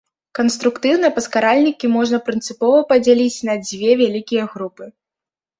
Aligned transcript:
Канструктыўна 0.37 1.11
паскаральнікі 1.17 1.91
можна 1.97 2.17
прынцыпова 2.29 2.79
падзяліць 2.93 3.45
на 3.51 3.55
дзве 3.67 3.91
вялікія 4.01 4.43
групы. 4.57 4.91